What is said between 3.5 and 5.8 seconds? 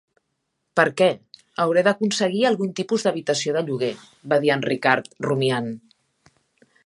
de lloguer" va dir en Ricard, rumiant.